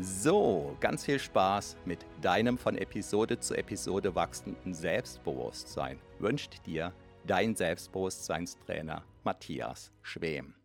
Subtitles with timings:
[0.00, 6.92] So, ganz viel Spaß mit deinem von Episode zu Episode wachsenden Selbstbewusstsein wünscht dir
[7.24, 10.56] dein Selbstbewusstseinstrainer Matthias Schwem.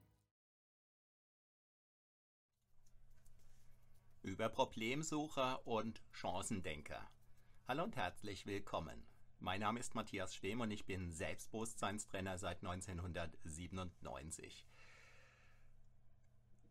[4.24, 7.08] Über Problemsucher und Chancendenker.
[7.68, 9.06] Hallo und herzlich willkommen.
[9.38, 14.66] Mein Name ist Matthias Schwem und ich bin Selbstbewusstseinstrainer seit 1997.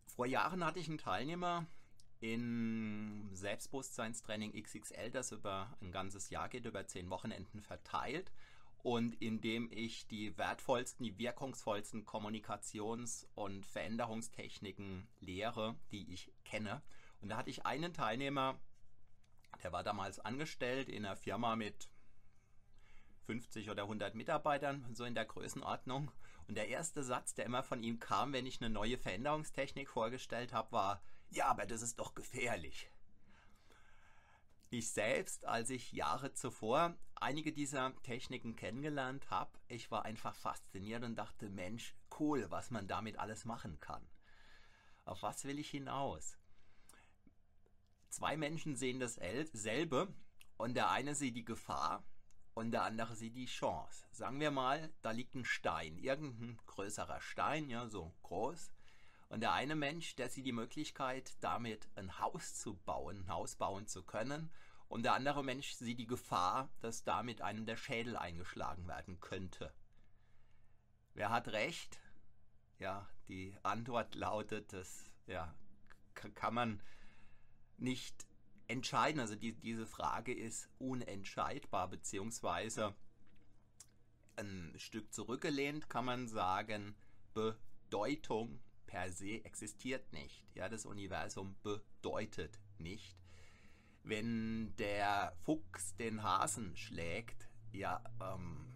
[0.06, 1.68] Vor Jahren hatte ich einen Teilnehmer,
[2.20, 8.32] in Selbstbewusstseinstraining XXL, das über ein ganzes Jahr geht, über zehn Wochenenden verteilt
[8.82, 16.82] und in dem ich die wertvollsten, die wirkungsvollsten Kommunikations- und Veränderungstechniken lehre, die ich kenne.
[17.20, 18.58] Und da hatte ich einen Teilnehmer,
[19.62, 21.90] der war damals angestellt in einer Firma mit
[23.26, 26.10] 50 oder 100 Mitarbeitern, so in der Größenordnung.
[26.46, 30.52] Und der erste Satz, der immer von ihm kam, wenn ich eine neue Veränderungstechnik vorgestellt
[30.52, 32.90] habe, war, ja, aber das ist doch gefährlich.
[34.70, 41.04] Ich selbst, als ich Jahre zuvor einige dieser Techniken kennengelernt habe, ich war einfach fasziniert
[41.04, 44.06] und dachte, Mensch, cool, was man damit alles machen kann.
[45.04, 46.36] Auf was will ich hinaus?
[48.10, 50.14] Zwei Menschen sehen dasselbe
[50.58, 52.04] und der eine sieht die Gefahr
[52.52, 54.04] und der andere sieht die Chance.
[54.10, 58.70] Sagen wir mal, da liegt ein Stein, irgendein größerer Stein, ja, so groß.
[59.28, 63.56] Und der eine Mensch, der sieht die Möglichkeit, damit ein Haus zu bauen, ein Haus
[63.56, 64.50] bauen zu können.
[64.88, 69.72] Und der andere Mensch sieht die Gefahr, dass damit einem der Schädel eingeschlagen werden könnte.
[71.12, 72.00] Wer hat recht?
[72.78, 75.54] Ja, die Antwort lautet, das ja,
[76.14, 76.82] kann man
[77.76, 78.26] nicht
[78.66, 79.20] entscheiden.
[79.20, 82.94] Also die, diese Frage ist unentscheidbar, beziehungsweise
[84.36, 86.94] ein Stück zurückgelehnt kann man sagen,
[87.34, 90.44] Bedeutung per se existiert nicht.
[90.54, 93.16] Ja, das Universum bedeutet nicht.
[94.02, 98.74] Wenn der Fuchs den Hasen schlägt, ja, ähm,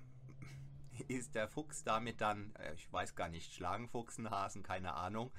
[1.09, 5.33] ist der Fuchs damit dann, äh, ich weiß gar nicht, schlagen Fuchsen, Hasen, keine Ahnung.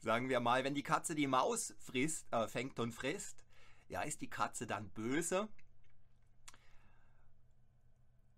[0.00, 3.44] Sagen wir mal, wenn die Katze die Maus frisst, äh, fängt und frisst,
[3.88, 5.48] ja, ist die Katze dann böse?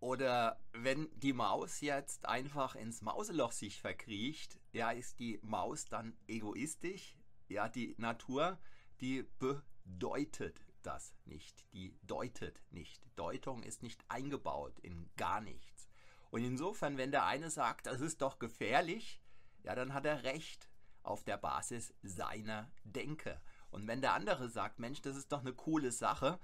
[0.00, 6.16] Oder wenn die Maus jetzt einfach ins Mauseloch sich verkriecht, ja, ist die Maus dann
[6.28, 7.16] egoistisch?
[7.48, 8.59] Ja, die Natur,
[9.00, 11.64] die bedeutet das nicht.
[11.72, 13.03] Die deutet nicht.
[13.16, 15.88] Deutung ist nicht eingebaut in gar nichts.
[16.30, 19.20] Und insofern, wenn der eine sagt, das ist doch gefährlich,
[19.65, 20.69] ja, dann hat er recht
[21.03, 23.41] auf der Basis seiner Denke.
[23.70, 26.38] Und wenn der andere sagt, Mensch, das ist doch eine coole Sache,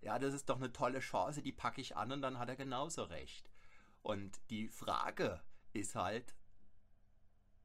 [0.00, 2.56] ja, das ist doch eine tolle Chance, die packe ich an und dann hat er
[2.56, 3.50] genauso recht.
[4.02, 5.40] Und die Frage
[5.72, 6.34] ist halt,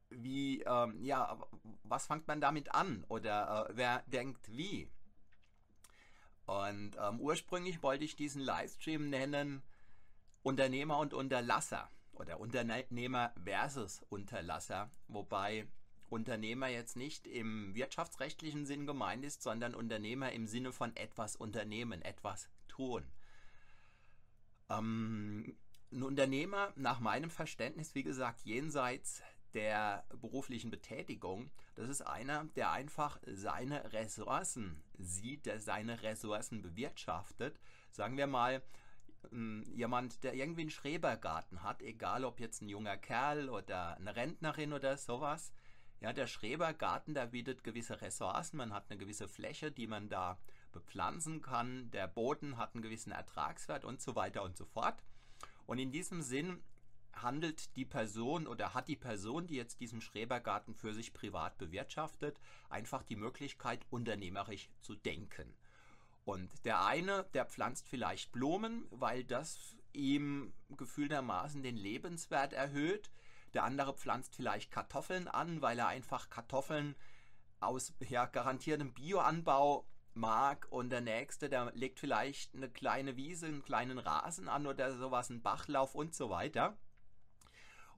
[0.10, 1.38] wie, ähm, ja,
[1.84, 4.90] was fängt man damit an oder äh, wer denkt wie?
[6.46, 9.64] Und ähm, ursprünglich wollte ich diesen Livestream nennen
[10.44, 15.68] Unternehmer und Unterlasser oder Unternehmer versus Unterlasser, wobei
[16.10, 22.02] Unternehmer jetzt nicht im wirtschaftsrechtlichen Sinn gemeint ist, sondern Unternehmer im Sinne von etwas unternehmen,
[22.02, 23.04] etwas tun.
[24.70, 25.56] Ähm,
[25.92, 29.22] ein Unternehmer, nach meinem Verständnis, wie gesagt, jenseits
[29.54, 37.60] der beruflichen Betätigung, das ist einer, der einfach seine Ressourcen sieht, der seine Ressourcen bewirtschaftet.
[37.92, 38.62] Sagen wir mal,
[39.32, 44.16] ähm, jemand, der irgendwie einen Schrebergarten hat, egal ob jetzt ein junger Kerl oder eine
[44.16, 45.54] Rentnerin oder sowas,
[46.06, 50.38] ja, der Schrebergarten, der bietet gewisse Ressourcen, man hat eine gewisse Fläche, die man da
[50.72, 51.90] bepflanzen kann.
[51.90, 55.04] Der Boden hat einen gewissen Ertragswert und so weiter und so fort.
[55.66, 56.62] Und in diesem Sinn
[57.12, 62.40] handelt die Person oder hat die Person, die jetzt diesen Schrebergarten für sich privat bewirtschaftet,
[62.70, 65.56] einfach die Möglichkeit, unternehmerisch zu denken.
[66.24, 73.10] Und der eine, der pflanzt vielleicht Blumen, weil das ihm gefühltermaßen den Lebenswert erhöht.
[73.56, 76.96] Der andere pflanzt vielleicht Kartoffeln an, weil er einfach Kartoffeln
[77.62, 80.68] aus ja, garantiertem Bioanbau mag.
[80.70, 85.30] Und der nächste, der legt vielleicht eine kleine Wiese, einen kleinen Rasen an oder sowas,
[85.32, 86.78] einen Bachlauf und so weiter.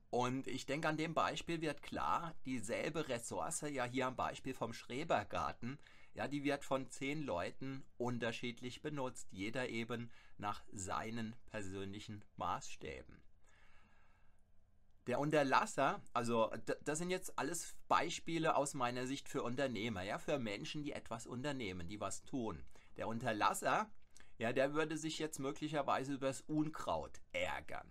[0.09, 4.73] Und ich denke, an dem Beispiel wird klar, dieselbe Ressource, ja hier am Beispiel vom
[4.73, 5.77] Schrebergarten,
[6.13, 13.26] ja, die wird von zehn Leuten unterschiedlich benutzt, jeder eben nach seinen persönlichen Maßstäben.
[15.07, 16.51] Der Unterlasser, also
[16.83, 21.25] das sind jetzt alles Beispiele aus meiner Sicht für Unternehmer, ja, für Menschen, die etwas
[21.25, 22.61] unternehmen, die was tun.
[22.97, 23.89] Der Unterlasser,
[24.37, 27.89] ja, der würde sich jetzt möglicherweise über das Unkraut ärgern.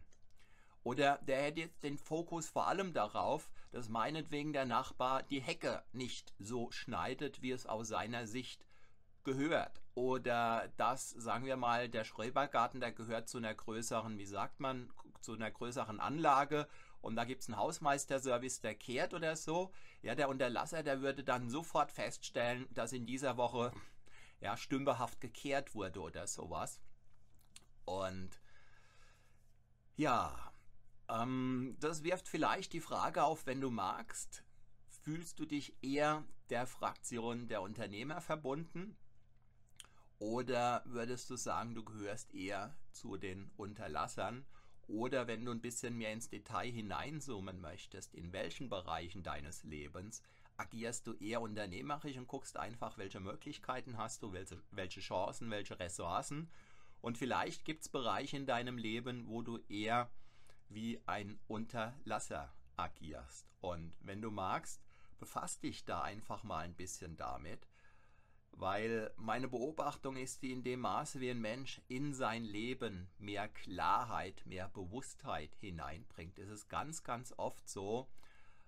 [0.83, 5.83] Oder der hätte jetzt den Fokus vor allem darauf, dass meinetwegen der Nachbar die Hecke
[5.93, 8.67] nicht so schneidet, wie es aus seiner Sicht
[9.25, 9.83] gehört.
[9.95, 14.93] Oder dass, sagen wir mal, der Schrebergarten, der gehört zu einer größeren, wie sagt man,
[15.21, 16.69] zu einer größeren Anlage
[17.01, 19.73] und da gibt es einen Hausmeisterservice, der kehrt oder so.
[20.03, 23.73] Ja, der Unterlasser, der würde dann sofort feststellen, dass in dieser Woche
[24.41, 26.81] ja, stümperhaft gekehrt wurde oder sowas.
[27.85, 28.41] Und
[29.97, 30.53] ja,
[31.09, 34.43] ähm, das wirft vielleicht die Frage auf, wenn du magst,
[34.89, 38.97] fühlst du dich eher der Fraktion der Unternehmer verbunden?
[40.19, 44.47] Oder würdest du sagen, du gehörst eher zu den Unterlassern?
[44.89, 50.23] Oder wenn du ein bisschen mehr ins Detail hineinzoomen möchtest, in welchen Bereichen deines Lebens
[50.57, 55.79] agierst du eher unternehmerisch und guckst einfach, welche Möglichkeiten hast du, welche, welche Chancen, welche
[55.79, 56.51] Ressourcen.
[57.01, 60.11] Und vielleicht gibt es Bereiche in deinem Leben, wo du eher
[60.69, 63.47] wie ein Unterlasser agierst.
[63.61, 64.83] Und wenn du magst,
[65.19, 67.67] befasst dich da einfach mal ein bisschen damit,
[68.59, 73.49] weil meine Beobachtung ist, die in dem Maße, wie ein Mensch in sein Leben mehr
[73.49, 78.09] Klarheit, mehr Bewusstheit hineinbringt, ist es ganz, ganz oft so,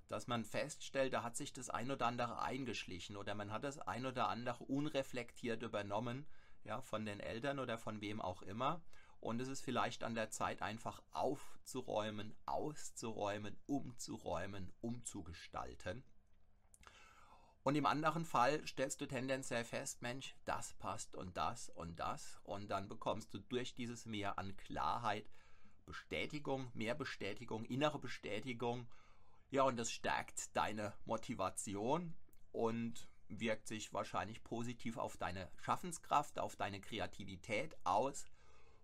[0.07, 3.79] dass man feststellt, da hat sich das ein oder andere eingeschlichen oder man hat das
[3.79, 6.27] ein oder andere unreflektiert übernommen,
[6.65, 8.83] ja, von den Eltern oder von wem auch immer.
[9.21, 16.05] Und es ist vielleicht an der Zeit, einfach aufzuräumen, auszuräumen, umzuräumen, umzugestalten.
[17.69, 22.41] Und im anderen Fall stellst du tendenziell fest, Mensch, das passt und das und das.
[22.45, 25.29] Und dann bekommst du durch dieses Mehr an Klarheit
[25.85, 28.89] Bestätigung, mehr Bestätigung, innere Bestätigung.
[29.51, 32.15] Ja, und das stärkt deine Motivation
[32.53, 38.25] und wirkt sich wahrscheinlich positiv auf deine Schaffenskraft, auf deine Kreativität aus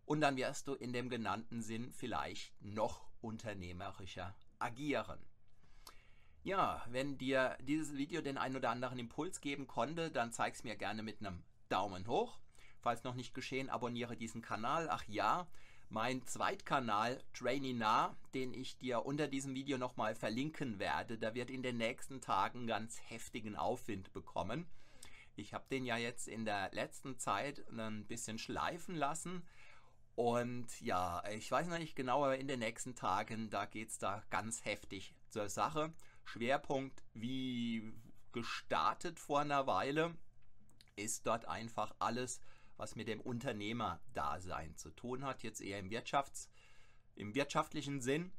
[0.04, 5.24] und dann wirst du in dem genannten Sinn vielleicht noch unternehmerischer agieren.
[6.44, 10.62] Ja, wenn dir dieses Video den ein oder anderen Impuls geben konnte, dann zeig es
[10.62, 12.38] mir gerne mit einem Daumen hoch.
[12.80, 14.90] Falls noch nicht geschehen, abonniere diesen Kanal.
[14.90, 15.46] Ach ja,
[15.88, 21.48] mein Zweitkanal Trainee Nah, den ich dir unter diesem Video nochmal verlinken werde, da wird
[21.48, 24.66] in den nächsten Tagen ganz heftigen Aufwind bekommen.
[25.36, 29.46] Ich habe den ja jetzt in der letzten Zeit ein bisschen schleifen lassen
[30.14, 33.98] und ja, ich weiß noch nicht genau, aber in den nächsten Tagen, da geht es
[33.98, 35.92] da ganz heftig zur Sache.
[36.24, 37.92] Schwerpunkt, wie
[38.32, 40.14] gestartet vor einer Weile,
[40.96, 42.40] ist dort einfach alles,
[42.76, 46.48] was mit dem Unternehmerdasein zu tun hat, jetzt eher im, Wirtschafts-,
[47.14, 48.32] im wirtschaftlichen Sinn.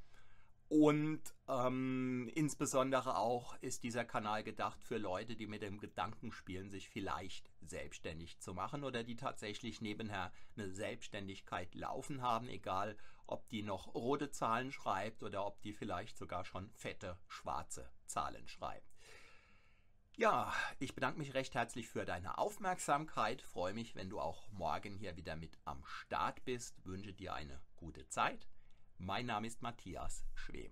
[0.67, 6.71] Und ähm, insbesondere auch ist dieser Kanal gedacht für Leute, die mit dem Gedanken spielen,
[6.71, 13.47] sich vielleicht selbstständig zu machen oder die tatsächlich nebenher eine Selbstständigkeit laufen haben, egal ob
[13.49, 18.93] die noch rote Zahlen schreibt oder ob die vielleicht sogar schon fette schwarze Zahlen schreibt.
[20.17, 24.95] Ja, ich bedanke mich recht herzlich für deine Aufmerksamkeit, freue mich, wenn du auch morgen
[24.95, 28.47] hier wieder mit am Start bist, wünsche dir eine gute Zeit
[28.97, 30.71] mein Name ist Matthias Schwem.